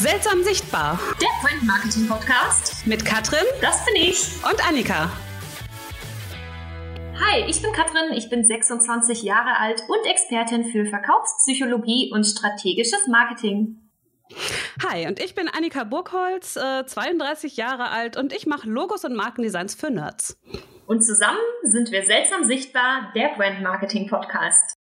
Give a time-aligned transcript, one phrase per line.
[0.00, 0.96] Seltsam sichtbar.
[1.20, 2.86] Der Brand Marketing Podcast.
[2.86, 3.44] Mit Katrin.
[3.60, 4.28] Das bin ich.
[4.48, 5.10] Und Annika.
[7.18, 13.08] Hi, ich bin Katrin, ich bin 26 Jahre alt und Expertin für Verkaufspsychologie und strategisches
[13.08, 13.90] Marketing.
[14.88, 19.16] Hi, und ich bin Annika Burgholz, äh, 32 Jahre alt und ich mache Logos und
[19.16, 20.38] Markendesigns für Nerds.
[20.86, 24.76] Und zusammen sind wir seltsam sichtbar, der Brand Marketing Podcast.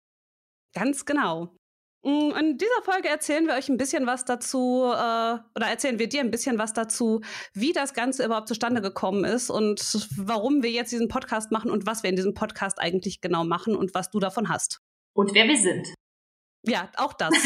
[0.74, 1.56] Ganz genau.
[2.02, 6.08] Mm, in dieser Folge erzählen wir euch ein bisschen was dazu, äh, oder erzählen wir
[6.08, 7.20] dir ein bisschen was dazu,
[7.52, 11.86] wie das Ganze überhaupt zustande gekommen ist und warum wir jetzt diesen Podcast machen und
[11.86, 14.80] was wir in diesem Podcast eigentlich genau machen und was du davon hast.
[15.14, 15.94] Und wer wir sind.
[16.62, 17.32] Ja, auch das.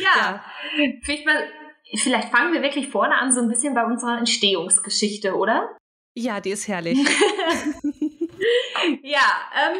[0.00, 0.44] ja, ja.
[1.02, 1.48] Vielleicht, mal,
[1.96, 5.76] vielleicht fangen wir wirklich vorne an, so ein bisschen bei unserer Entstehungsgeschichte, oder?
[6.14, 6.98] Ja, die ist herrlich.
[9.02, 9.78] ja, ähm,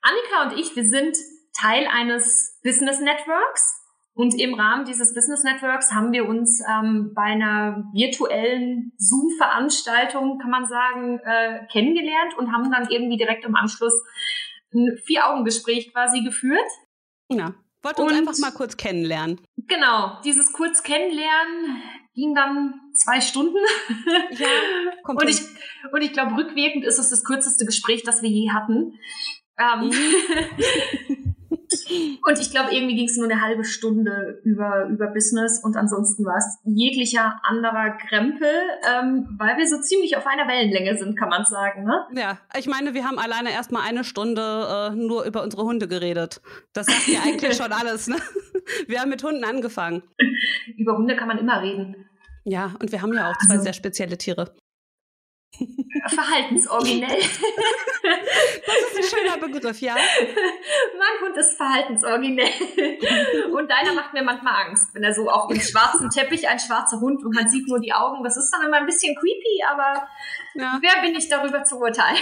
[0.00, 1.16] Annika und ich, wir sind
[1.60, 3.74] Teil eines Business Networks.
[4.14, 10.50] Und im Rahmen dieses Business Networks haben wir uns ähm, bei einer virtuellen Zoom-Veranstaltung, kann
[10.50, 13.94] man sagen, äh, kennengelernt und haben dann irgendwie direkt im Anschluss
[14.74, 16.66] ein Vier-Augen-Gespräch quasi geführt.
[17.30, 19.40] Ja, wollte uns einfach mal kurz kennenlernen.
[19.68, 21.80] Genau, dieses kurz kennenlernen
[22.12, 23.58] ging dann zwei Stunden.
[24.32, 24.48] Ja,
[25.04, 25.42] kommt und, ich,
[25.92, 28.98] und ich glaube, rückwirkend ist es das kürzeste Gespräch, das wir je hatten.
[29.58, 31.28] Ähm, mhm.
[32.26, 36.24] Und ich glaube, irgendwie ging es nur eine halbe Stunde über, über Business und ansonsten
[36.24, 38.48] war es jeglicher anderer Krempel,
[38.88, 41.84] ähm, weil wir so ziemlich auf einer Wellenlänge sind, kann man sagen.
[41.84, 42.06] Ne?
[42.14, 46.40] Ja, ich meine, wir haben alleine erstmal eine Stunde äh, nur über unsere Hunde geredet.
[46.72, 48.08] Das sagt ja eigentlich schon alles.
[48.08, 48.16] Ne?
[48.86, 50.02] Wir haben mit Hunden angefangen.
[50.76, 52.08] Über Hunde kann man immer reden.
[52.44, 54.54] Ja, und wir haben ja auch zwei also, sehr spezielle Tiere.
[56.08, 57.20] Verhaltensoriginell.
[58.66, 59.94] Das ist ein schöner Begriff, ja.
[59.94, 62.52] Mein Hund ist verhaltensoriginell.
[63.52, 67.00] Und deiner macht mir manchmal Angst, wenn er so auf dem schwarzen Teppich, ein schwarzer
[67.00, 68.22] Hund und man sieht nur die Augen.
[68.22, 70.06] Das ist dann immer ein bisschen creepy, aber
[70.54, 70.78] ja.
[70.80, 72.18] wer bin ich darüber zu urteilen?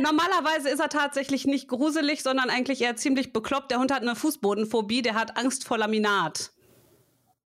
[0.00, 3.70] Normalerweise ist er tatsächlich nicht gruselig, sondern eigentlich eher ziemlich bekloppt.
[3.70, 6.52] Der Hund hat eine Fußbodenphobie, der hat Angst vor Laminat.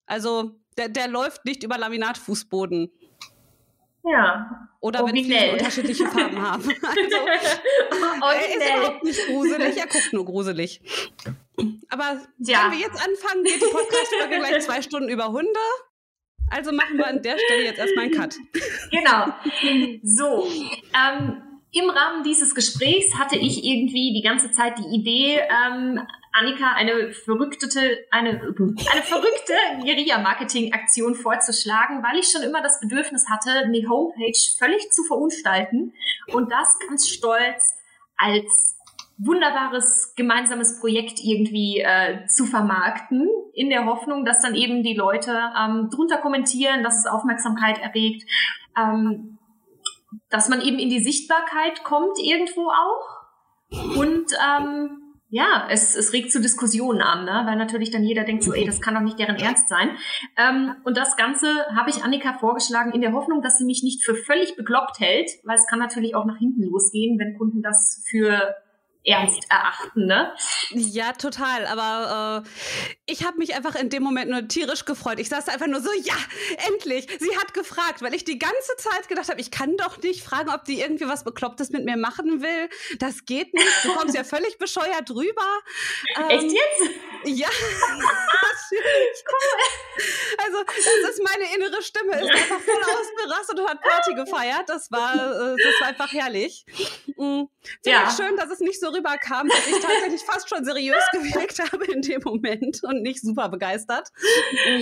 [0.06, 2.92] Also der, der läuft nicht über Laminatfußboden.
[4.04, 4.70] Ja.
[4.82, 5.32] Oder Originell.
[5.32, 6.64] wenn Fliesen unterschiedliche Farben haben.
[6.64, 10.82] Also, er ist überhaupt nicht gruselig, er guckt nur gruselig.
[11.90, 12.66] Aber ja.
[12.66, 15.60] wenn wir jetzt anfangen, geht die Podcast-Folge gleich zwei Stunden über Hunde.
[16.50, 18.36] Also machen wir an der Stelle jetzt erstmal einen Cut.
[18.92, 19.34] Genau.
[20.04, 20.48] So.
[20.94, 26.00] Ähm, Im Rahmen dieses Gesprächs hatte ich irgendwie die ganze Zeit die Idee, ähm,
[26.32, 33.50] Annika eine verrückte, eine, eine verrückte Guerilla-Marketing-Aktion vorzuschlagen, weil ich schon immer das Bedürfnis hatte,
[33.66, 35.94] eine Homepage völlig zu verunstalten
[36.32, 37.76] und das ganz stolz
[38.18, 38.78] als
[39.18, 45.32] wunderbares gemeinsames Projekt irgendwie äh, zu vermarkten, in der Hoffnung, dass dann eben die Leute
[45.60, 48.30] ähm, drunter kommentieren, dass es Aufmerksamkeit erregt,
[48.78, 49.33] ähm,
[50.30, 53.24] dass man eben in die Sichtbarkeit kommt irgendwo auch
[53.98, 57.42] und ähm, ja, es, es regt zu Diskussionen an, ne?
[57.46, 59.98] weil natürlich dann jeder denkt so, ey, das kann doch nicht deren Ernst sein.
[60.38, 64.06] Ähm, und das Ganze habe ich Annika vorgeschlagen in der Hoffnung, dass sie mich nicht
[64.06, 68.06] für völlig bekloppt hält, weil es kann natürlich auch nach hinten losgehen, wenn Kunden das
[68.08, 68.54] für
[69.06, 70.34] ernst erachten, ne?
[70.72, 71.66] Ja, total.
[71.66, 72.50] Aber äh,
[73.06, 75.20] ich habe mich einfach in dem Moment nur tierisch gefreut.
[75.20, 76.16] Ich saß einfach nur so, ja,
[76.68, 77.08] endlich.
[77.20, 80.50] Sie hat gefragt, weil ich die ganze Zeit gedacht habe, ich kann doch nicht fragen,
[80.50, 82.70] ob die irgendwie was Beklopptes mit mir machen will.
[83.00, 83.68] Das geht nicht.
[83.84, 85.42] Du kommst ja völlig bescheuert rüber.
[86.18, 86.92] Ähm, Echt jetzt?
[87.26, 87.50] Ja.
[88.72, 88.80] cool.
[90.38, 94.68] Also, das ist meine innere Stimme, ist einfach voll ausgerastet und hat Party gefeiert.
[94.68, 96.66] Das war, äh, das war einfach herrlich.
[97.18, 97.50] Mhm.
[97.84, 98.12] Finde ja.
[98.12, 102.02] schön, dass es nicht so rüberkam, dass ich tatsächlich fast schon seriös gewirkt habe in
[102.02, 104.10] dem Moment und nicht super begeistert.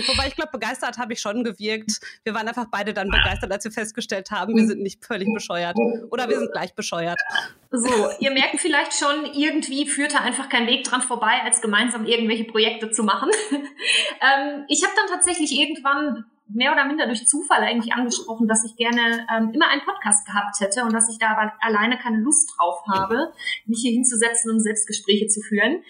[0.06, 2.00] Wobei ich glaube, begeistert habe ich schon gewirkt.
[2.24, 5.76] Wir waren einfach beide dann begeistert, als wir festgestellt haben, wir sind nicht völlig bescheuert.
[6.10, 7.20] Oder wir sind gleich bescheuert.
[7.70, 12.44] So, ihr merkt vielleicht schon, irgendwie führte einfach kein Weg dran vorbei, als gemeinsam irgendwelche
[12.44, 13.30] Projekte zu machen.
[13.50, 18.76] ähm, ich habe dann tatsächlich irgendwann mehr oder minder durch Zufall eigentlich angesprochen, dass ich
[18.76, 22.52] gerne ähm, immer einen Podcast gehabt hätte und dass ich da aber alleine keine Lust
[22.56, 23.32] drauf habe,
[23.66, 25.82] mich hier hinzusetzen und Selbstgespräche zu führen.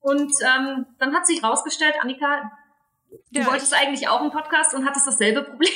[0.00, 2.50] Und ähm, dann hat sich rausgestellt, Annika,
[3.30, 5.70] Du ja, wolltest eigentlich auch einen Podcast und hattest dasselbe Problem.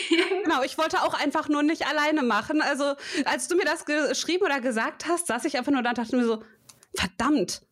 [0.44, 2.62] Genau, ich wollte auch einfach nur nicht alleine machen.
[2.62, 2.94] Also,
[3.24, 6.16] als du mir das geschrieben oder gesagt hast, saß ich einfach nur da und dachte
[6.16, 6.42] mir so,
[6.94, 7.62] verdammt,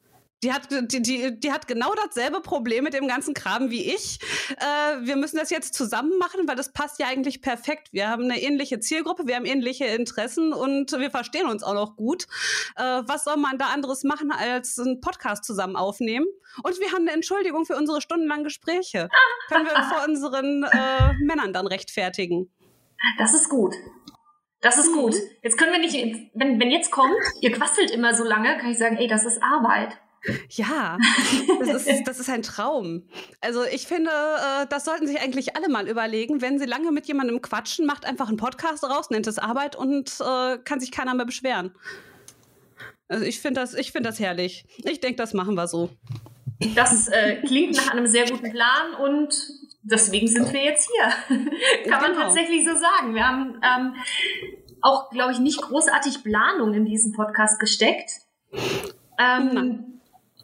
[0.43, 4.19] Die hat, die, die, die hat genau dasselbe Problem mit dem ganzen Kram wie ich.
[4.51, 7.89] Äh, wir müssen das jetzt zusammen machen, weil das passt ja eigentlich perfekt.
[7.93, 11.97] Wir haben eine ähnliche Zielgruppe, wir haben ähnliche Interessen und wir verstehen uns auch noch
[11.97, 12.27] gut.
[12.77, 16.27] Äh, was soll man da anderes machen, als einen Podcast zusammen aufnehmen?
[16.63, 19.09] Und wir haben eine Entschuldigung für unsere stundenlangen Gespräche.
[19.49, 22.51] Können wir vor unseren äh, Männern dann rechtfertigen.
[23.19, 23.75] Das ist gut.
[24.61, 25.15] Das ist gut.
[25.15, 25.21] Mhm.
[25.43, 25.95] Jetzt können wir nicht,
[26.35, 29.43] wenn, wenn jetzt kommt, ihr quasselt immer so lange, kann ich sagen, ey, das ist
[29.43, 29.97] Arbeit.
[30.51, 30.99] Ja,
[31.61, 33.05] das ist, das ist ein Traum.
[33.41, 36.41] Also ich finde, äh, das sollten sich eigentlich alle mal überlegen.
[36.41, 40.13] Wenn sie lange mit jemandem quatschen, macht einfach einen Podcast raus, nennt es Arbeit und
[40.21, 41.73] äh, kann sich keiner mehr beschweren.
[43.09, 44.65] Also ich finde das, ich das herrlich.
[44.85, 45.91] Ich denke, das machen wir so.
[46.75, 49.35] Das äh, klingt nach einem sehr guten Plan und
[49.83, 51.39] deswegen sind wir jetzt hier.
[51.91, 52.25] Kann man genau.
[52.25, 53.15] tatsächlich so sagen.
[53.15, 53.95] Wir haben ähm,
[54.83, 58.11] auch, glaube ich, nicht großartig Planung in diesen Podcast gesteckt.
[59.19, 59.96] Ähm,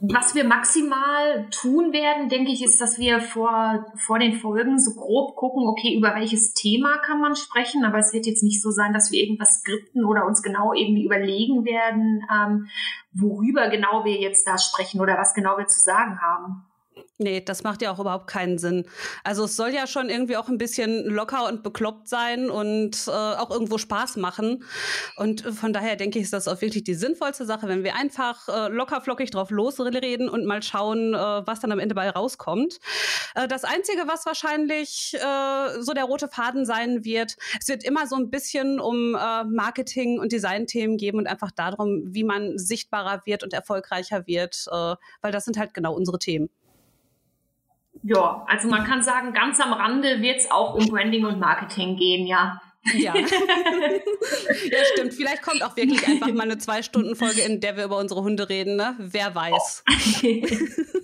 [0.04, 4.94] was wir maximal tun werden, denke ich, ist, dass wir vor, vor den Folgen so
[4.94, 8.72] grob gucken, okay, über welches Thema kann man sprechen, aber es wird jetzt nicht so
[8.72, 12.68] sein, dass wir irgendwas skripten oder uns genau irgendwie überlegen werden, ähm,
[13.12, 16.64] worüber genau wir jetzt da sprechen oder was genau wir zu sagen haben.
[17.22, 18.84] Nee, das macht ja auch überhaupt keinen Sinn.
[19.22, 23.10] Also es soll ja schon irgendwie auch ein bisschen locker und bekloppt sein und äh,
[23.10, 24.64] auch irgendwo Spaß machen.
[25.16, 28.48] Und von daher denke ich, ist das auch wirklich die sinnvollste Sache, wenn wir einfach
[28.48, 32.80] äh, locker flockig drauf losreden und mal schauen, äh, was dann am Ende bei rauskommt.
[33.36, 38.08] Äh, das Einzige, was wahrscheinlich äh, so der rote Faden sein wird, es wird immer
[38.08, 43.22] so ein bisschen um äh, Marketing und Designthemen geben und einfach darum, wie man sichtbarer
[43.26, 46.48] wird und erfolgreicher wird, weil das sind halt genau unsere Themen.
[48.02, 51.96] Ja, also man kann sagen, ganz am Rande wird es auch um Branding und Marketing
[51.96, 52.60] gehen, ja.
[52.94, 53.14] Ja.
[53.16, 53.24] ja,
[54.92, 55.14] stimmt.
[55.14, 58.74] Vielleicht kommt auch wirklich einfach mal eine Zwei-Stunden-Folge, in der wir über unsere Hunde reden,
[58.74, 58.96] ne?
[58.98, 59.84] Wer weiß.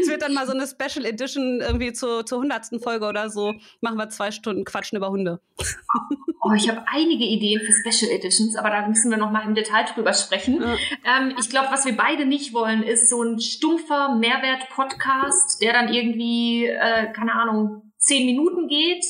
[0.00, 0.07] Oh.
[0.18, 2.82] Wird dann mal so eine Special Edition irgendwie zur, zur 100.
[2.82, 3.54] Folge oder so.
[3.80, 5.40] Machen wir zwei Stunden Quatschen über Hunde.
[6.40, 9.56] Oh, ich habe einige Ideen für Special Editions, aber da müssen wir noch mal im
[9.56, 10.62] Detail drüber sprechen.
[10.62, 10.76] Ja.
[11.04, 15.92] Ähm, ich glaube, was wir beide nicht wollen, ist so ein stumpfer Mehrwert-Podcast, der dann
[15.92, 19.04] irgendwie, äh, keine Ahnung, zehn Minuten geht,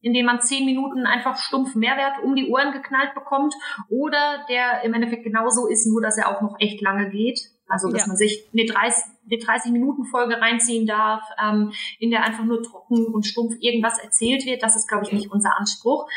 [0.00, 3.54] in dem man zehn Minuten einfach stumpf Mehrwert um die Ohren geknallt bekommt,
[3.90, 7.38] oder der im Endeffekt genauso ist, nur dass er auch noch echt lange geht.
[7.70, 8.06] Also, dass ja.
[8.08, 12.62] man sich eine 30, eine 30 Minuten Folge reinziehen darf, ähm, in der einfach nur
[12.62, 14.62] trocken und stumpf irgendwas erzählt wird.
[14.62, 16.08] Das ist, glaube ich, nicht unser Anspruch.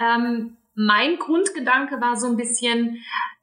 [0.00, 2.98] Ähm, mein Grundgedanke war so ein bisschen,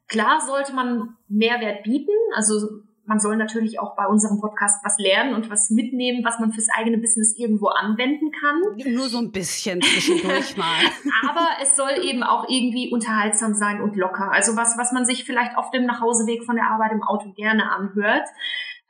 [0.08, 2.12] klar sollte man Mehrwert bieten.
[2.34, 6.52] Also man soll natürlich auch bei unserem Podcast was lernen und was mitnehmen, was man
[6.52, 8.92] fürs eigene Business irgendwo anwenden kann.
[8.92, 10.84] Nur so ein bisschen zwischendurch mal.
[11.28, 14.32] Aber es soll eben auch irgendwie unterhaltsam sein und locker.
[14.32, 17.70] Also was, was man sich vielleicht auf dem Nachhauseweg von der Arbeit im Auto gerne
[17.70, 18.26] anhört.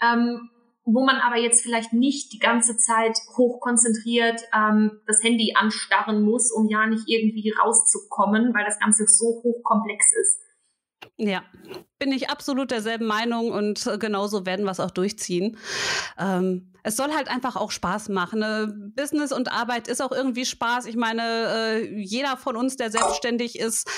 [0.02, 0.50] Ähm,
[0.86, 6.52] wo man aber jetzt vielleicht nicht die ganze Zeit hochkonzentriert ähm, das Handy anstarren muss,
[6.52, 10.40] um ja nicht irgendwie rauszukommen, weil das Ganze so hochkomplex ist.
[11.16, 11.42] Ja,
[11.98, 15.56] bin ich absolut derselben Meinung und äh, genauso werden wir es auch durchziehen.
[16.18, 18.38] Ähm, es soll halt einfach auch Spaß machen.
[18.38, 18.72] Ne?
[18.94, 20.86] Business und Arbeit ist auch irgendwie Spaß.
[20.86, 23.90] Ich meine, äh, jeder von uns, der selbstständig ist,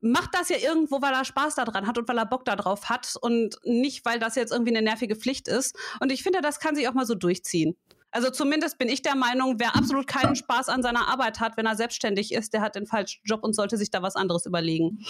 [0.00, 3.14] macht das ja irgendwo, weil er Spaß daran hat und weil er Bock darauf hat
[3.20, 5.76] und nicht, weil das jetzt irgendwie eine nervige Pflicht ist.
[6.00, 7.76] Und ich finde, das kann sich auch mal so durchziehen.
[8.10, 11.66] Also zumindest bin ich der Meinung, wer absolut keinen Spaß an seiner Arbeit hat, wenn
[11.66, 15.04] er selbstständig ist, der hat den falschen Job und sollte sich da was anderes überlegen.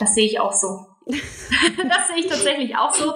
[0.00, 0.86] Das sehe ich auch so.
[1.06, 3.14] das sehe ich tatsächlich auch so.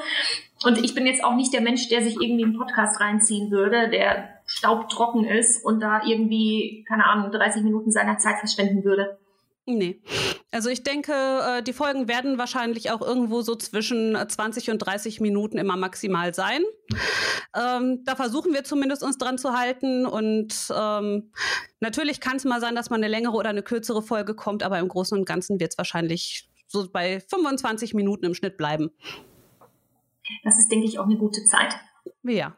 [0.65, 3.91] Und ich bin jetzt auch nicht der Mensch, der sich irgendwie einen Podcast reinziehen würde,
[3.91, 9.19] der staubtrocken ist und da irgendwie, keine Ahnung, 30 Minuten seiner Zeit verschwenden würde.
[9.67, 10.03] Nee.
[10.51, 15.21] Also ich denke, äh, die Folgen werden wahrscheinlich auch irgendwo so zwischen 20 und 30
[15.21, 16.63] Minuten immer maximal sein.
[17.57, 20.05] Ähm, da versuchen wir zumindest uns dran zu halten.
[20.05, 21.33] Und ähm,
[21.81, 24.79] natürlich kann es mal sein, dass man eine längere oder eine kürzere Folge kommt, aber
[24.79, 28.91] im Großen und Ganzen wird es wahrscheinlich so bei 25 Minuten im Schnitt bleiben.
[30.43, 31.75] Das ist, denke ich, auch eine gute Zeit.
[32.23, 32.57] Ja.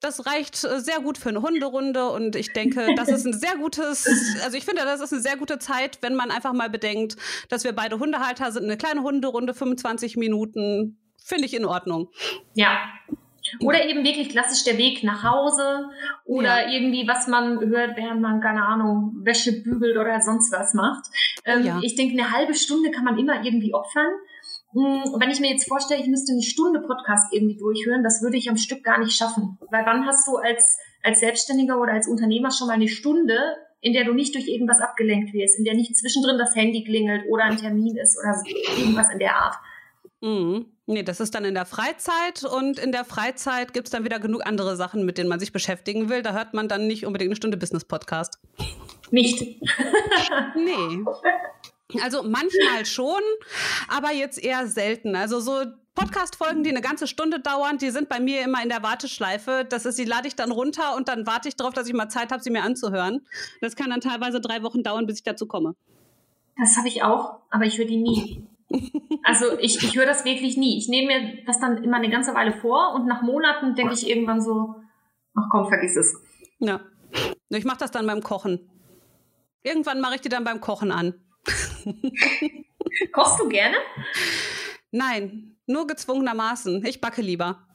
[0.00, 3.56] Das reicht äh, sehr gut für eine Hunderunde und ich denke, das ist ein sehr
[3.56, 4.06] gutes,
[4.44, 7.16] also ich finde, das ist eine sehr gute Zeit, wenn man einfach mal bedenkt,
[7.48, 8.64] dass wir beide Hundehalter sind.
[8.64, 12.10] Eine kleine Hunderunde, 25 Minuten, finde ich in Ordnung.
[12.54, 12.78] Ja,
[13.60, 15.90] oder eben wirklich klassisch der Weg nach Hause
[16.24, 16.72] oder ja.
[16.72, 21.06] irgendwie, was man hört, während man, keine Ahnung, Wäsche bügelt oder sonst was macht.
[21.44, 21.80] Ähm, ja.
[21.82, 24.12] Ich denke, eine halbe Stunde kann man immer irgendwie opfern.
[24.72, 28.36] Hm, wenn ich mir jetzt vorstelle, ich müsste eine Stunde Podcast irgendwie durchhören, das würde
[28.36, 29.58] ich am Stück gar nicht schaffen.
[29.70, 33.92] Weil wann hast du als, als Selbstständiger oder als Unternehmer schon mal eine Stunde, in
[33.92, 37.44] der du nicht durch irgendwas abgelenkt wirst, in der nicht zwischendrin das Handy klingelt oder
[37.44, 38.42] ein Termin ist oder
[38.78, 39.54] irgendwas in der Art.
[40.20, 40.66] Mhm.
[40.86, 44.20] Nee, das ist dann in der Freizeit und in der Freizeit gibt es dann wieder
[44.20, 46.22] genug andere Sachen, mit denen man sich beschäftigen will.
[46.22, 48.38] Da hört man dann nicht unbedingt eine Stunde Business-Podcast.
[49.10, 49.40] Nicht.
[50.54, 51.04] nee.
[52.02, 53.20] Also manchmal schon,
[53.88, 55.16] aber jetzt eher selten.
[55.16, 58.82] Also so Podcast-Folgen, die eine ganze Stunde dauern, die sind bei mir immer in der
[58.82, 59.66] Warteschleife.
[59.68, 62.08] Das ist, die lade ich dann runter und dann warte ich darauf, dass ich mal
[62.08, 63.26] Zeit habe, sie mir anzuhören.
[63.60, 65.74] Das kann dann teilweise drei Wochen dauern, bis ich dazu komme.
[66.58, 68.46] Das habe ich auch, aber ich höre die nie.
[69.26, 70.78] Also ich, ich höre das wirklich nie.
[70.78, 74.08] Ich nehme mir das dann immer eine ganze Weile vor und nach Monaten denke ich
[74.08, 74.76] irgendwann so,
[75.34, 76.16] ach komm, vergiss es.
[76.60, 76.80] Ja.
[77.48, 78.70] Ich mache das dann beim Kochen.
[79.64, 81.14] Irgendwann mache ich die dann beim Kochen an.
[83.12, 83.76] Kochst du gerne?
[84.92, 86.84] Nein, nur gezwungenermaßen.
[86.86, 87.66] Ich backe lieber.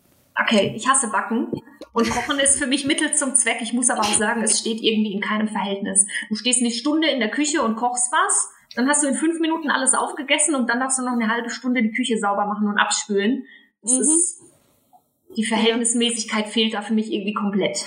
[0.42, 1.52] Okay, ich hasse Backen.
[1.92, 3.58] Und Kochen ist für mich Mittel zum Zweck.
[3.60, 6.08] Ich muss aber auch sagen, es steht irgendwie in keinem Verhältnis.
[6.30, 9.40] Du stehst eine Stunde in der Küche und kochst was, dann hast du in fünf
[9.40, 12.68] Minuten alles aufgegessen und dann darfst du noch eine halbe Stunde die Küche sauber machen
[12.68, 13.46] und abspülen.
[13.82, 14.02] Das mhm.
[14.02, 14.42] ist
[15.38, 17.86] die Verhältnismäßigkeit fehlt da für mich irgendwie komplett.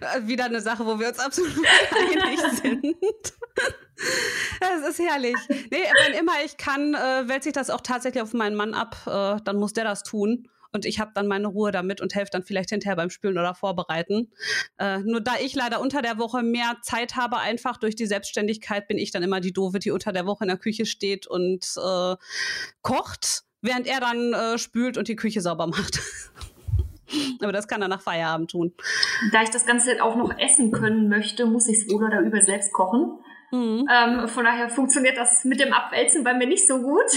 [0.00, 1.52] Äh, wieder eine Sache, wo wir uns absolut
[1.90, 2.96] einig sind.
[4.60, 5.36] Das ist herrlich.
[5.48, 8.96] Nee, wann immer ich kann, äh, wälze ich das auch tatsächlich auf meinen Mann ab.
[9.06, 10.48] Äh, dann muss der das tun.
[10.72, 13.54] Und ich habe dann meine Ruhe damit und helfe dann vielleicht hinterher beim Spülen oder
[13.54, 14.30] Vorbereiten.
[14.78, 18.88] Äh, nur da ich leider unter der Woche mehr Zeit habe, einfach durch die Selbstständigkeit,
[18.88, 21.64] bin ich dann immer die Doofe, die unter der Woche in der Küche steht und
[21.76, 22.16] äh,
[22.82, 26.00] kocht, während er dann äh, spült und die Küche sauber macht.
[27.42, 28.72] Aber das kann er nach Feierabend tun.
[29.32, 32.40] Da ich das Ganze auch noch essen können möchte, muss ich es wohl oder über
[32.40, 33.18] selbst kochen.
[33.50, 33.88] Mhm.
[33.90, 37.10] Ähm, von daher funktioniert das mit dem Abwälzen bei mir nicht so gut.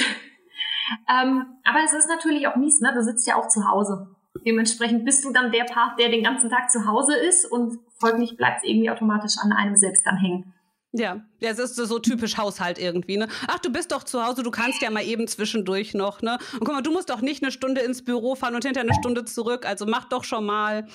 [1.10, 2.94] Ähm, aber es ist natürlich auch mies, ne?
[2.94, 4.08] Du sitzt ja auch zu Hause.
[4.46, 8.36] Dementsprechend bist du dann der Part, der den ganzen Tag zu Hause ist und folglich
[8.36, 10.54] bleibt es irgendwie automatisch an einem selbst dann hängen.
[10.96, 13.28] Ja, das ist so typisch Haushalt irgendwie, ne?
[13.48, 16.38] Ach, du bist doch zu Hause, du kannst ja mal eben zwischendurch noch, ne?
[16.54, 19.00] Und guck mal, du musst doch nicht eine Stunde ins Büro fahren und hinterher eine
[19.00, 20.88] Stunde zurück, also mach doch schon mal.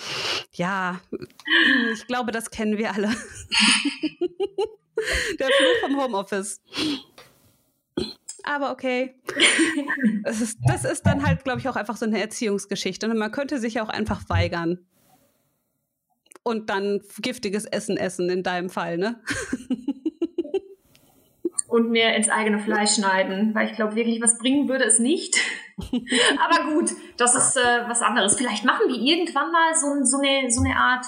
[0.52, 1.00] Ja,
[1.92, 3.08] ich glaube, das kennen wir alle.
[5.40, 6.60] Der Fluch vom Homeoffice.
[8.44, 9.14] Aber okay.
[10.24, 13.08] Das ist, das ist dann halt, glaube ich, auch einfach so eine Erziehungsgeschichte.
[13.08, 14.78] Und man könnte sich auch einfach weigern
[16.42, 19.22] und dann giftiges Essen essen in deinem Fall, ne?
[21.68, 25.36] und mir ins eigene Fleisch schneiden, weil ich glaube wirklich, was bringen würde es nicht.
[25.78, 28.36] Aber gut, das ist äh, was anderes.
[28.36, 31.06] Vielleicht machen wir irgendwann mal so, so, eine, so eine Art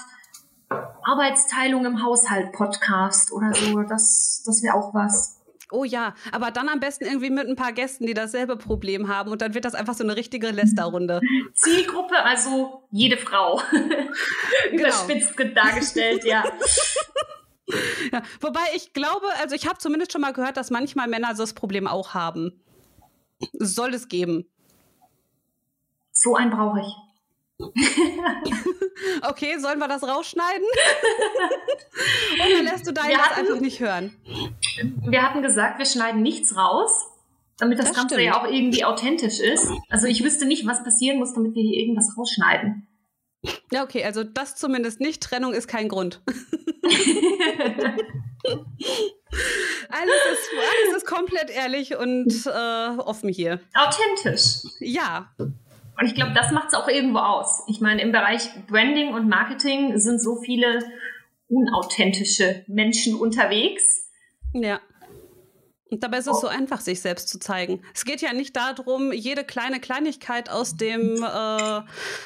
[1.03, 3.83] Arbeitsteilung im Haushalt Podcast oder so.
[3.83, 5.40] Das, das wäre auch was.
[5.71, 9.31] Oh ja, aber dann am besten irgendwie mit ein paar Gästen, die dasselbe Problem haben
[9.31, 11.21] und dann wird das einfach so eine richtige Lästerrunde.
[11.55, 13.61] Zielgruppe, also jede Frau.
[14.71, 14.83] Genau.
[14.83, 16.45] Überspitzt dargestellt, ja.
[18.12, 18.23] ja.
[18.41, 21.55] Wobei ich glaube, also ich habe zumindest schon mal gehört, dass manchmal Männer so das
[21.55, 22.62] Problem auch haben.
[23.59, 24.47] Soll es geben.
[26.12, 26.95] So einen brauche ich.
[29.29, 30.67] okay, sollen wir das rausschneiden?
[32.35, 34.17] Oder lässt du deinen das einfach nicht hören?
[35.03, 37.07] Wir hatten gesagt, wir schneiden nichts raus,
[37.59, 38.27] damit das, das Ganze stimmt.
[38.27, 39.69] ja auch irgendwie authentisch ist.
[39.89, 42.87] Also ich wüsste nicht, was passieren muss, damit wir hier irgendwas rausschneiden.
[43.73, 45.23] Ja, okay, also das zumindest nicht.
[45.23, 46.21] Trennung ist kein Grund.
[49.89, 53.61] alles, ist, alles ist komplett ehrlich und äh, offen hier.
[53.75, 54.62] Authentisch.
[54.81, 55.33] Ja.
[55.39, 57.62] Und ich glaube, das macht es auch irgendwo aus.
[57.67, 60.81] Ich meine, im Bereich Branding und Marketing sind so viele
[61.49, 64.10] unauthentische Menschen unterwegs.
[64.52, 64.80] Ja.
[65.90, 67.83] Und dabei ist es so einfach, sich selbst zu zeigen.
[67.92, 71.80] Es geht ja nicht darum, jede kleine Kleinigkeit aus dem, äh,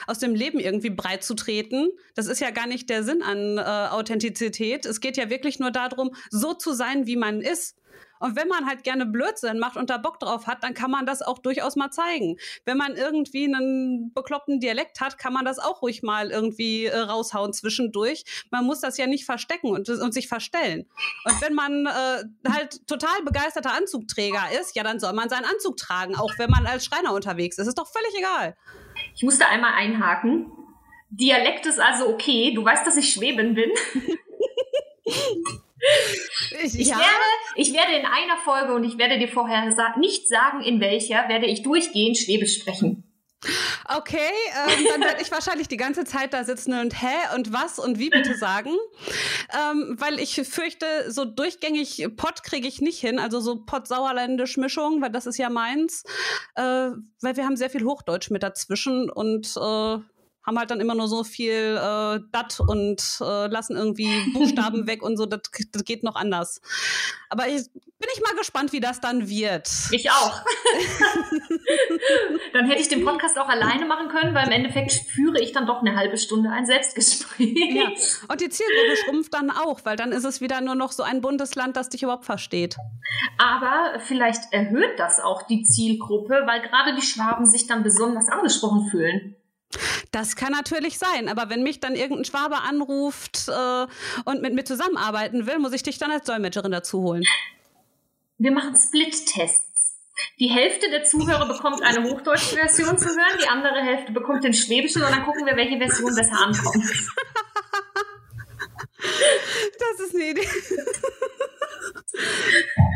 [0.06, 1.88] aus dem Leben irgendwie breit zu treten.
[2.14, 4.84] Das ist ja gar nicht der Sinn an äh, Authentizität.
[4.84, 7.76] Es geht ja wirklich nur darum, so zu sein, wie man ist.
[8.24, 11.04] Und wenn man halt gerne Blödsinn macht und da Bock drauf hat, dann kann man
[11.04, 12.38] das auch durchaus mal zeigen.
[12.64, 16.96] Wenn man irgendwie einen bekloppten Dialekt hat, kann man das auch ruhig mal irgendwie äh,
[16.96, 18.24] raushauen zwischendurch.
[18.50, 20.86] Man muss das ja nicht verstecken und, und sich verstellen.
[21.24, 25.76] Und wenn man äh, halt total begeisterter Anzugträger ist, ja, dann soll man seinen Anzug
[25.76, 27.66] tragen, auch wenn man als Schreiner unterwegs ist.
[27.66, 28.56] Ist doch völlig egal.
[29.14, 30.50] Ich musste einmal einhaken.
[31.10, 32.52] Dialekt ist also okay.
[32.54, 33.70] Du weißt, dass ich Schweben bin.
[36.62, 36.96] Ich, ich, ja.
[36.96, 37.10] werde,
[37.56, 41.28] ich werde in einer Folge, und ich werde dir vorher sa nicht sagen, in welcher,
[41.28, 43.04] werde ich durchgehend Schwäbisch sprechen.
[43.86, 44.30] Okay,
[44.66, 47.98] ähm, dann werde ich wahrscheinlich die ganze Zeit da sitzen und hä und was und
[47.98, 48.70] wie bitte sagen.
[49.52, 55.02] Ähm, weil ich fürchte, so durchgängig Pott kriege ich nicht hin, also so Pott-Sauerländisch Mischung,
[55.02, 56.04] weil das ist ja meins.
[56.54, 59.98] Äh, weil wir haben sehr viel Hochdeutsch mit dazwischen und äh,
[60.44, 65.02] haben halt dann immer nur so viel äh, dat und äh, lassen irgendwie Buchstaben weg
[65.02, 65.26] und so.
[65.26, 65.40] Das,
[65.72, 66.60] das geht noch anders.
[67.28, 69.70] Aber ich bin ich mal gespannt, wie das dann wird.
[69.90, 70.42] Ich auch.
[72.52, 75.66] dann hätte ich den Podcast auch alleine machen können, weil im Endeffekt führe ich dann
[75.66, 77.74] doch eine halbe Stunde ein Selbstgespräch.
[77.74, 77.88] Ja.
[78.28, 81.22] Und die Zielgruppe schrumpft dann auch, weil dann ist es wieder nur noch so ein
[81.22, 82.76] Bundesland, das dich überhaupt versteht.
[83.38, 88.88] Aber vielleicht erhöht das auch die Zielgruppe, weil gerade die Schwaben sich dann besonders angesprochen
[88.90, 89.36] fühlen.
[90.12, 93.86] Das kann natürlich sein, aber wenn mich dann irgendein Schwabe anruft äh,
[94.24, 97.24] und mit mir zusammenarbeiten will, muss ich dich dann als Dolmetscherin dazu holen.
[98.38, 99.96] Wir machen Split-Tests.
[100.38, 104.54] Die Hälfte der Zuhörer bekommt eine hochdeutsche Version zu hören, die andere Hälfte bekommt den
[104.54, 106.84] schwäbischen und dann gucken wir, welche Version besser ankommt.
[109.78, 110.48] Das ist eine Idee.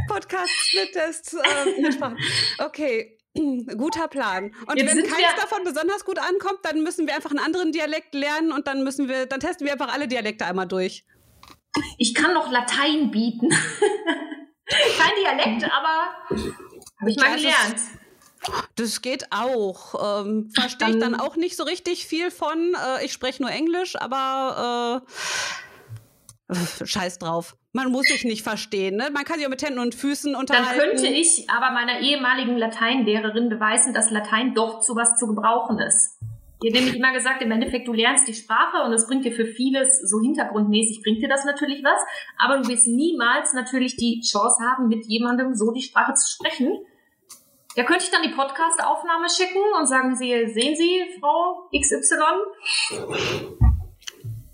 [0.09, 1.35] Podcast Split-Test.
[1.35, 2.05] Äh,
[2.65, 3.18] okay.
[3.77, 4.55] Guter Plan.
[4.67, 8.15] Und Jetzt wenn keins davon besonders gut ankommt, dann müssen wir einfach einen anderen Dialekt
[8.15, 11.05] lernen und dann müssen wir, dann testen wir einfach alle Dialekte einmal durch.
[11.99, 13.49] Ich kann noch Latein bieten.
[14.69, 16.13] Kein Dialekt, aber
[17.01, 17.81] habe ich mal gelernt.
[18.77, 20.21] Das geht auch.
[20.21, 22.75] Ähm, Verstehe ich dann auch nicht so richtig viel von.
[22.75, 25.03] Äh, ich spreche nur Englisch, aber
[26.51, 27.57] äh, scheiß drauf.
[27.79, 28.97] Man muss sich nicht verstehen.
[28.97, 29.09] Ne?
[29.13, 30.81] Man kann sich auch mit Händen und Füßen unterhalten.
[30.81, 35.79] Dann könnte ich aber meiner ehemaligen Lateinlehrerin beweisen, dass Latein doch zu was zu gebrauchen
[35.79, 36.19] ist.
[36.21, 39.47] Hat nämlich immer gesagt, im Endeffekt, du lernst die Sprache und es bringt dir für
[39.47, 42.01] vieles, so hintergrundmäßig bringt dir das natürlich was,
[42.37, 46.85] aber du wirst niemals natürlich die Chance haben, mit jemandem so die Sprache zu sprechen.
[47.77, 52.17] Da könnte ich dann die Podcast-Aufnahme schicken und sagen, Sie, sehen Sie, Frau XY?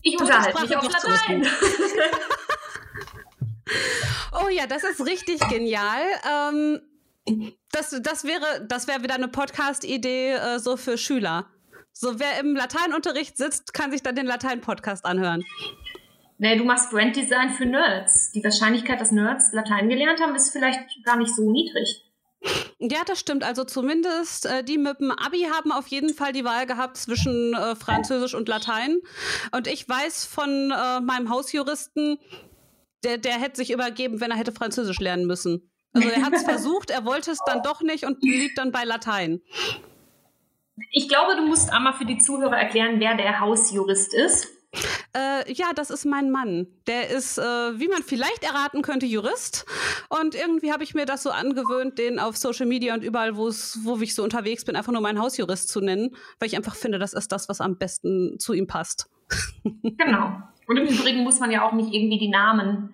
[0.02, 1.42] Ich unterhalte mich auf Latein.
[4.54, 6.02] ja, das ist richtig genial.
[6.30, 6.80] Ähm,
[7.72, 11.46] das, das wäre, das wäre wieder eine Podcast-Idee äh, so für Schüler.
[11.92, 15.44] So, wer im Lateinunterricht sitzt, kann sich dann den Latein-Podcast anhören.
[16.38, 18.32] Nee, du machst Branddesign für Nerds.
[18.32, 22.04] Die Wahrscheinlichkeit, dass Nerds Latein gelernt haben, ist vielleicht gar nicht so niedrig.
[22.78, 23.44] Ja, das stimmt.
[23.44, 27.54] Also zumindest äh, die mit dem Abi haben auf jeden Fall die Wahl gehabt zwischen
[27.54, 28.98] äh, Französisch und Latein.
[29.52, 32.18] Und ich weiß von äh, meinem Hausjuristen,
[33.04, 35.70] der, der hätte sich übergeben, wenn er hätte Französisch lernen müssen.
[35.92, 38.84] Also er hat es versucht, er wollte es dann doch nicht und blieb dann bei
[38.84, 39.40] Latein.
[40.90, 44.48] Ich glaube, du musst einmal für die Zuhörer erklären, wer der Hausjurist ist.
[45.16, 46.66] Äh, ja, das ist mein Mann.
[46.88, 49.66] Der ist, äh, wie man vielleicht erraten könnte, Jurist.
[50.08, 53.48] Und irgendwie habe ich mir das so angewöhnt, den auf Social Media und überall, wo
[53.48, 57.12] ich so unterwegs bin, einfach nur meinen Hausjurist zu nennen, weil ich einfach finde, das
[57.12, 59.08] ist das, was am besten zu ihm passt.
[59.96, 60.42] Genau.
[60.66, 62.93] Und im Übrigen muss man ja auch nicht irgendwie die Namen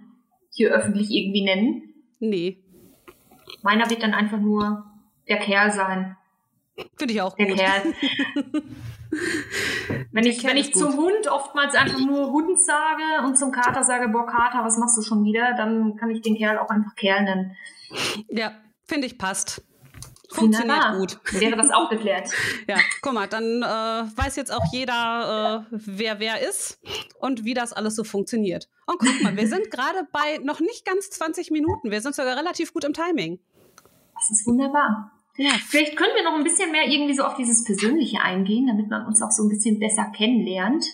[0.61, 1.95] hier öffentlich irgendwie nennen.
[2.19, 2.59] Nee.
[3.63, 4.85] Meiner wird dann einfach nur
[5.27, 6.19] der Kerl sein.
[6.99, 7.57] Finde ich auch der gut.
[7.57, 7.95] Kerl.
[10.13, 14.09] wenn ich, wenn ich zum Hund oftmals einfach nur Hund sage und zum Kater sage,
[14.09, 17.25] boah, Kater, was machst du schon wieder, dann kann ich den Kerl auch einfach Kerl
[17.25, 17.57] nennen.
[18.29, 18.53] Ja,
[18.85, 19.65] finde ich passt.
[20.33, 20.99] Funktioniert Wunderbar.
[20.99, 21.19] gut.
[21.33, 22.31] Wäre das auch geklärt.
[22.69, 26.79] ja, guck mal, dann äh, weiß jetzt auch jeder, äh, wer wer ist
[27.19, 28.69] und wie das alles so funktioniert.
[28.87, 31.91] Und guck mal, wir sind gerade bei noch nicht ganz 20 Minuten.
[31.91, 33.41] Wir sind sogar relativ gut im Timing.
[34.15, 35.13] Das ist wunderbar.
[35.37, 35.53] Ja.
[35.67, 39.07] Vielleicht können wir noch ein bisschen mehr irgendwie so auf dieses Persönliche eingehen, damit man
[39.07, 40.85] uns auch so ein bisschen besser kennenlernt.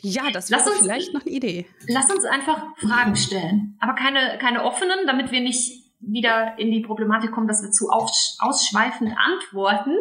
[0.00, 1.66] Ja, das wäre vielleicht noch eine Idee.
[1.88, 3.76] Lass uns einfach Fragen stellen.
[3.80, 7.90] Aber keine, keine offenen, damit wir nicht wieder in die Problematik kommen, dass wir zu
[7.90, 9.96] ausschweifend antworten.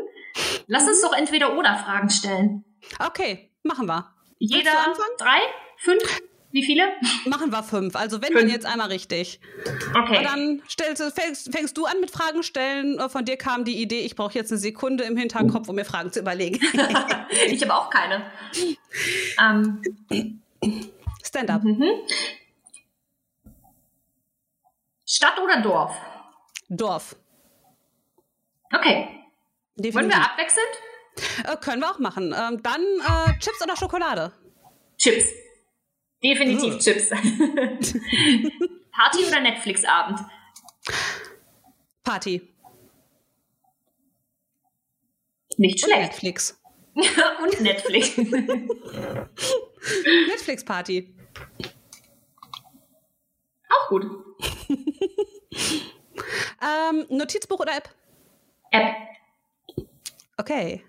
[0.67, 2.63] Lass uns doch entweder oder Fragen stellen.
[2.99, 4.09] Okay, machen wir.
[4.39, 4.71] Jeder
[5.17, 5.39] drei,
[5.77, 6.21] fünf?
[6.53, 6.83] Wie viele?
[7.25, 7.95] Machen wir fünf.
[7.95, 8.41] Also wenn, fünf.
[8.41, 9.39] dann jetzt einmal richtig.
[9.95, 10.19] Okay.
[10.19, 12.99] Und dann stellst, fängst, fängst, du an mit Fragen stellen.
[13.09, 16.11] Von dir kam die Idee, ich brauche jetzt eine Sekunde im Hinterkopf, um mir Fragen
[16.11, 16.59] zu überlegen.
[17.47, 18.25] ich habe auch keine.
[19.41, 19.81] Ähm.
[21.23, 21.63] Stand-up.
[21.63, 21.89] Mhm.
[25.13, 25.95] Stadt oder Dorf?
[26.69, 27.15] Dorf.
[28.73, 29.19] Okay.
[29.75, 29.95] Definitiv.
[29.95, 30.69] Wollen wir abwechselnd?
[31.45, 32.33] Äh, können wir auch machen.
[32.35, 34.33] Ähm, dann äh, Chips oder Schokolade?
[34.97, 35.27] Chips.
[36.23, 37.09] Definitiv Chips.
[38.91, 40.19] Party oder Netflix-Abend?
[42.03, 42.41] Party.
[45.57, 46.23] Nicht schlecht.
[46.23, 46.57] Und Netflix.
[46.95, 48.17] Und Netflix.
[50.27, 51.15] Netflix-Party.
[53.69, 54.05] Auch gut.
[56.61, 57.89] ähm, Notizbuch oder App?
[58.71, 58.95] App.
[60.37, 60.83] Okay.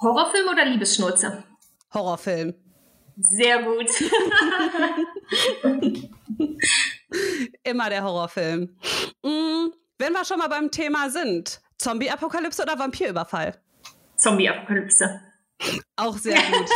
[0.00, 1.44] Horrorfilm oder Liebesschnurze?
[1.92, 2.54] Horrorfilm.
[3.20, 3.88] Sehr gut.
[7.62, 8.76] Immer der Horrorfilm.
[9.22, 9.68] Mm,
[9.98, 13.60] wenn wir schon mal beim Thema sind, Zombie-Apokalypse oder Vampirüberfall?
[14.16, 15.20] Zombie-Apokalypse.
[15.96, 16.70] Auch sehr gut.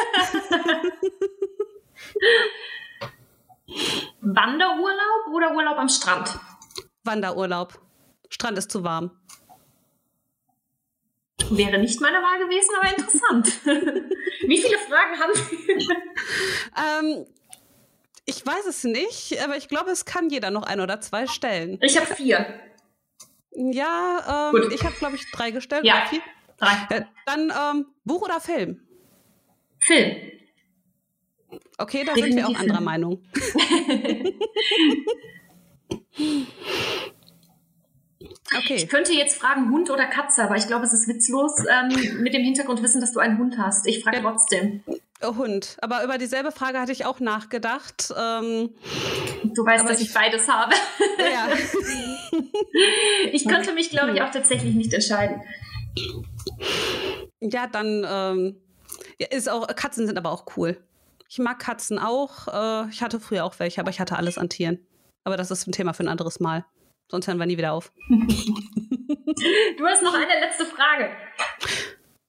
[4.35, 6.39] Wanderurlaub oder Urlaub am Strand?
[7.05, 7.81] Wanderurlaub.
[8.29, 9.11] Strand ist zu warm.
[11.51, 13.65] Wäre nicht meine Wahl gewesen, aber interessant.
[14.47, 15.89] Wie viele Fragen haben Sie?
[16.77, 17.27] ähm,
[18.27, 21.79] ich weiß es nicht, aber ich glaube, es kann jeder noch ein oder zwei stellen.
[21.81, 22.61] Ich habe vier.
[23.53, 25.87] Ja, ähm, ich habe, glaube ich, drei gestellt.
[25.87, 26.05] Ja,
[26.59, 26.97] drei.
[26.97, 28.87] Äh, dann ähm, Buch oder Film?
[29.79, 30.17] Film.
[31.79, 33.23] Okay, da sind wir auch anderer Meinung.
[38.57, 38.77] Okay.
[38.77, 42.33] Ich könnte jetzt fragen Hund oder Katze, aber ich glaube, es ist witzlos ähm, mit
[42.33, 43.87] dem Hintergrundwissen, dass du einen Hund hast.
[43.87, 44.83] Ich frage trotzdem.
[45.23, 45.77] Hund.
[45.83, 48.13] Aber über dieselbe Frage hatte ich auch nachgedacht.
[48.17, 48.71] Ähm,
[49.45, 50.75] du weißt, dass ich, ich, beides habe.
[51.19, 51.49] Ja.
[53.33, 55.43] ich könnte mich, glaube ich, auch tatsächlich nicht entscheiden.
[57.41, 58.57] Ja, dann ähm,
[59.19, 60.79] ja, ist auch Katzen sind aber auch cool.
[61.29, 62.49] Ich mag Katzen auch.
[62.49, 64.79] Äh, ich hatte früher auch welche, aber ich hatte alles an Tieren.
[65.25, 66.65] Aber das ist ein Thema für ein anderes Mal.
[67.11, 67.93] Sonst hören wir nie wieder auf.
[68.09, 71.11] du hast noch eine letzte Frage.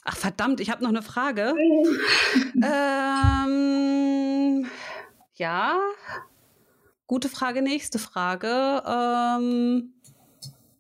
[0.03, 1.53] Ach verdammt, ich habe noch eine Frage.
[2.63, 4.69] ähm,
[5.35, 5.79] ja.
[7.07, 8.83] Gute Frage, nächste Frage.
[8.85, 9.93] Ähm,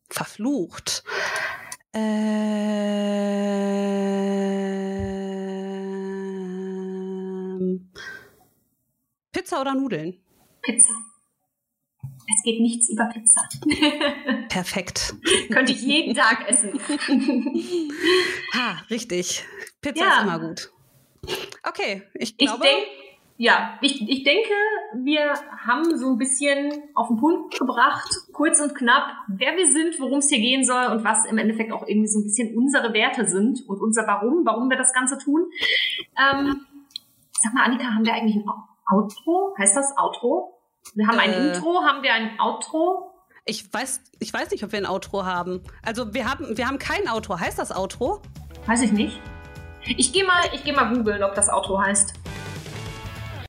[0.09, 1.05] verflucht.
[1.93, 2.89] Ähm,
[9.39, 10.17] Pizza oder Nudeln?
[10.61, 10.93] Pizza.
[12.03, 13.47] Es geht nichts über Pizza.
[14.49, 15.15] Perfekt.
[15.49, 16.77] Könnte ich jeden Tag essen.
[18.53, 19.45] ha, richtig.
[19.79, 20.17] Pizza ja.
[20.17, 20.71] ist immer gut.
[21.63, 22.65] Okay, ich glaube.
[22.65, 22.87] Ich denk,
[23.37, 24.51] ja, ich, ich denke,
[24.95, 25.33] wir
[25.65, 30.19] haben so ein bisschen auf den Punkt gebracht, kurz und knapp, wer wir sind, worum
[30.19, 33.25] es hier gehen soll und was im Endeffekt auch irgendwie so ein bisschen unsere Werte
[33.25, 35.49] sind und unser Warum, warum wir das Ganze tun.
[36.17, 36.65] Ähm,
[37.41, 38.43] sag mal, Annika, haben wir eigentlich ein
[38.91, 39.53] Outro?
[39.57, 40.59] Heißt das Outro?
[40.95, 43.11] Wir haben ein äh, Intro, haben wir ein Outro?
[43.45, 45.63] Ich weiß, ich weiß nicht, ob wir ein Outro haben.
[45.83, 47.39] Also wir haben, wir haben kein Outro.
[47.39, 48.21] Heißt das Outro?
[48.65, 49.19] Weiß ich nicht.
[49.85, 52.13] Ich gehe mal, ich geh mal googeln, ob das Outro heißt.